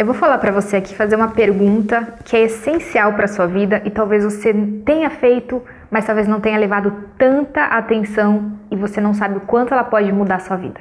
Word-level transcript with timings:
Eu 0.00 0.06
vou 0.06 0.14
falar 0.14 0.38
para 0.38 0.52
você 0.52 0.76
aqui 0.76 0.94
fazer 0.94 1.16
uma 1.16 1.32
pergunta 1.32 2.14
que 2.24 2.36
é 2.36 2.42
essencial 2.44 3.14
para 3.14 3.26
sua 3.26 3.48
vida 3.48 3.82
e 3.84 3.90
talvez 3.90 4.22
você 4.22 4.54
tenha 4.86 5.10
feito, 5.10 5.60
mas 5.90 6.06
talvez 6.06 6.28
não 6.28 6.40
tenha 6.40 6.56
levado 6.56 6.92
tanta 7.18 7.64
atenção 7.64 8.52
e 8.70 8.76
você 8.76 9.00
não 9.00 9.12
sabe 9.12 9.38
o 9.38 9.40
quanto 9.40 9.74
ela 9.74 9.82
pode 9.82 10.12
mudar 10.12 10.36
a 10.36 10.38
sua 10.38 10.56
vida. 10.56 10.80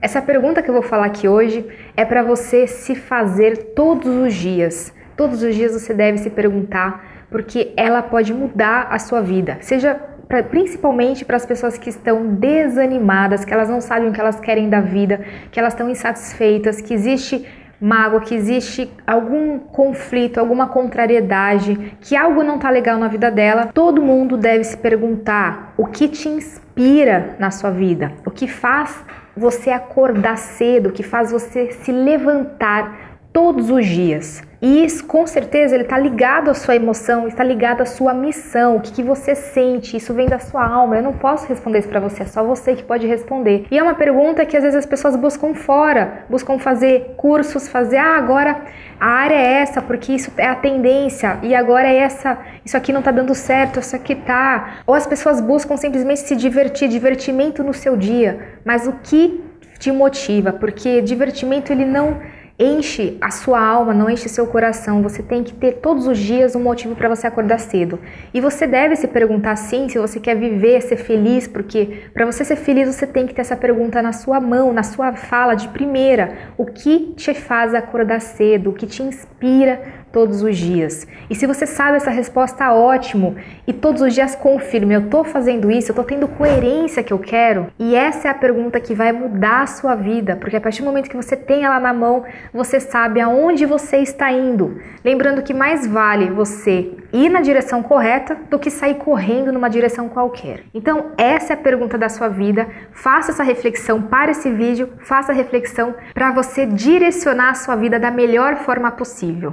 Essa 0.00 0.20
pergunta 0.20 0.60
que 0.60 0.70
eu 0.70 0.74
vou 0.74 0.82
falar 0.82 1.06
aqui 1.06 1.28
hoje 1.28 1.64
é 1.96 2.04
para 2.04 2.24
você 2.24 2.66
se 2.66 2.96
fazer 2.96 3.74
todos 3.76 4.12
os 4.12 4.34
dias. 4.34 4.92
Todos 5.16 5.40
os 5.40 5.54
dias 5.54 5.72
você 5.72 5.94
deve 5.94 6.18
se 6.18 6.30
perguntar 6.30 7.11
porque 7.32 7.72
ela 7.76 8.02
pode 8.02 8.32
mudar 8.32 8.88
a 8.90 8.98
sua 8.98 9.20
vida. 9.20 9.58
Seja 9.60 9.98
pra, 10.28 10.42
principalmente 10.42 11.24
para 11.24 11.36
as 11.36 11.44
pessoas 11.44 11.76
que 11.76 11.90
estão 11.90 12.26
desanimadas, 12.34 13.44
que 13.44 13.52
elas 13.52 13.68
não 13.68 13.80
sabem 13.80 14.08
o 14.08 14.12
que 14.12 14.20
elas 14.20 14.38
querem 14.38 14.68
da 14.68 14.80
vida, 14.80 15.24
que 15.50 15.58
elas 15.58 15.72
estão 15.72 15.90
insatisfeitas, 15.90 16.80
que 16.80 16.94
existe 16.94 17.44
mágoa, 17.80 18.20
que 18.20 18.34
existe 18.34 18.88
algum 19.04 19.58
conflito, 19.58 20.38
alguma 20.38 20.68
contrariedade, 20.68 21.96
que 22.00 22.14
algo 22.14 22.44
não 22.44 22.54
está 22.54 22.70
legal 22.70 22.96
na 22.96 23.08
vida 23.08 23.28
dela, 23.28 23.70
todo 23.74 24.00
mundo 24.00 24.36
deve 24.36 24.62
se 24.62 24.76
perguntar 24.76 25.74
o 25.76 25.86
que 25.86 26.06
te 26.06 26.28
inspira 26.28 27.34
na 27.40 27.50
sua 27.50 27.72
vida, 27.72 28.12
o 28.24 28.30
que 28.30 28.46
faz 28.46 29.04
você 29.36 29.70
acordar 29.70 30.38
cedo, 30.38 30.90
o 30.90 30.92
que 30.92 31.02
faz 31.02 31.32
você 31.32 31.72
se 31.72 31.90
levantar 31.90 33.11
todos 33.32 33.70
os 33.70 33.86
dias. 33.86 34.42
E 34.60 34.84
isso, 34.84 35.04
com 35.06 35.26
certeza, 35.26 35.74
ele 35.74 35.82
está 35.82 35.98
ligado 35.98 36.48
à 36.48 36.54
sua 36.54 36.76
emoção, 36.76 37.26
está 37.26 37.42
ligado 37.42 37.80
à 37.80 37.84
sua 37.84 38.14
missão, 38.14 38.76
o 38.76 38.80
que, 38.80 38.92
que 38.92 39.02
você 39.02 39.34
sente, 39.34 39.96
isso 39.96 40.14
vem 40.14 40.28
da 40.28 40.38
sua 40.38 40.64
alma. 40.64 40.96
Eu 40.96 41.02
não 41.02 41.14
posso 41.14 41.48
responder 41.48 41.80
isso 41.80 41.88
para 41.88 41.98
você, 41.98 42.22
é 42.22 42.26
só 42.26 42.44
você 42.44 42.76
que 42.76 42.84
pode 42.84 43.04
responder. 43.04 43.66
E 43.72 43.76
é 43.76 43.82
uma 43.82 43.94
pergunta 43.94 44.46
que 44.46 44.56
às 44.56 44.62
vezes 44.62 44.78
as 44.78 44.86
pessoas 44.86 45.16
buscam 45.16 45.52
fora, 45.52 46.26
buscam 46.30 46.60
fazer 46.60 47.14
cursos, 47.16 47.66
fazer, 47.66 47.96
ah, 47.96 48.16
agora 48.16 48.60
a 49.00 49.06
área 49.06 49.34
é 49.34 49.62
essa, 49.62 49.82
porque 49.82 50.12
isso 50.12 50.30
é 50.36 50.46
a 50.46 50.54
tendência, 50.54 51.40
e 51.42 51.56
agora 51.56 51.88
é 51.88 51.96
essa, 51.96 52.38
isso 52.64 52.76
aqui 52.76 52.92
não 52.92 53.00
está 53.00 53.10
dando 53.10 53.34
certo, 53.34 53.80
isso 53.80 53.96
aqui 53.96 54.14
tá. 54.14 54.82
Ou 54.86 54.94
as 54.94 55.08
pessoas 55.08 55.40
buscam 55.40 55.76
simplesmente 55.76 56.20
se 56.20 56.36
divertir, 56.36 56.88
divertimento 56.88 57.64
no 57.64 57.74
seu 57.74 57.96
dia. 57.96 58.60
Mas 58.64 58.86
o 58.86 58.92
que 59.02 59.42
te 59.80 59.90
motiva? 59.90 60.52
Porque 60.52 61.02
divertimento 61.02 61.72
ele 61.72 61.84
não 61.84 62.20
enche 62.58 63.16
a 63.20 63.30
sua 63.30 63.60
alma, 63.60 63.94
não 63.94 64.08
enche 64.08 64.28
seu 64.28 64.46
coração. 64.46 65.02
Você 65.02 65.22
tem 65.22 65.42
que 65.42 65.52
ter 65.52 65.74
todos 65.74 66.06
os 66.06 66.18
dias 66.18 66.54
um 66.54 66.62
motivo 66.62 66.94
para 66.94 67.08
você 67.08 67.26
acordar 67.26 67.58
cedo. 67.58 67.98
E 68.32 68.40
você 68.40 68.66
deve 68.66 68.96
se 68.96 69.08
perguntar 69.08 69.56
sim 69.56 69.88
se 69.88 69.98
você 69.98 70.20
quer 70.20 70.36
viver, 70.36 70.80
ser 70.82 70.96
feliz, 70.96 71.46
porque 71.48 72.04
para 72.12 72.26
você 72.26 72.44
ser 72.44 72.56
feliz 72.56 72.94
você 72.94 73.06
tem 73.06 73.26
que 73.26 73.34
ter 73.34 73.40
essa 73.40 73.56
pergunta 73.56 74.00
na 74.02 74.12
sua 74.12 74.40
mão, 74.40 74.72
na 74.72 74.82
sua 74.82 75.12
fala 75.12 75.54
de 75.54 75.68
primeira. 75.68 76.52
O 76.56 76.66
que 76.66 77.14
te 77.16 77.34
faz 77.34 77.74
acordar 77.74 78.20
cedo? 78.20 78.70
O 78.70 78.72
que 78.72 78.86
te 78.86 79.02
inspira 79.02 80.01
todos 80.12 80.42
os 80.42 80.56
dias? 80.56 81.06
E 81.30 81.34
se 81.34 81.46
você 81.46 81.66
sabe 81.66 81.96
essa 81.96 82.10
resposta, 82.10 82.72
ótimo. 82.72 83.36
E 83.66 83.72
todos 83.72 84.02
os 84.02 84.14
dias 84.14 84.34
confirme, 84.34 84.94
eu 84.94 85.00
estou 85.00 85.24
fazendo 85.24 85.70
isso, 85.70 85.90
eu 85.90 85.92
estou 85.92 86.04
tendo 86.04 86.28
coerência 86.28 87.02
que 87.02 87.12
eu 87.12 87.18
quero. 87.18 87.68
E 87.78 87.94
essa 87.94 88.28
é 88.28 88.30
a 88.30 88.34
pergunta 88.34 88.78
que 88.78 88.94
vai 88.94 89.12
mudar 89.12 89.62
a 89.62 89.66
sua 89.66 89.94
vida, 89.94 90.36
porque 90.36 90.56
a 90.56 90.60
partir 90.60 90.82
do 90.82 90.86
momento 90.86 91.08
que 91.08 91.16
você 91.16 91.36
tem 91.36 91.64
ela 91.64 91.80
na 91.80 91.92
mão, 91.92 92.24
você 92.52 92.78
sabe 92.78 93.20
aonde 93.20 93.64
você 93.64 93.98
está 93.98 94.30
indo. 94.30 94.80
Lembrando 95.04 95.42
que 95.42 95.54
mais 95.54 95.86
vale 95.86 96.30
você 96.30 96.92
ir 97.12 97.28
na 97.28 97.40
direção 97.40 97.82
correta 97.82 98.36
do 98.50 98.58
que 98.58 98.70
sair 98.70 98.96
correndo 98.96 99.52
numa 99.52 99.68
direção 99.68 100.08
qualquer. 100.08 100.64
Então, 100.74 101.12
essa 101.16 101.52
é 101.52 101.54
a 101.54 101.58
pergunta 101.58 101.98
da 101.98 102.08
sua 102.08 102.28
vida. 102.28 102.68
Faça 102.92 103.32
essa 103.32 103.42
reflexão 103.42 104.02
para 104.02 104.30
esse 104.30 104.50
vídeo, 104.50 104.90
faça 104.98 105.32
a 105.32 105.34
reflexão 105.34 105.94
para 106.14 106.30
você 106.32 106.66
direcionar 106.66 107.50
a 107.50 107.54
sua 107.54 107.76
vida 107.76 107.98
da 107.98 108.10
melhor 108.10 108.56
forma 108.56 108.90
possível. 108.90 109.52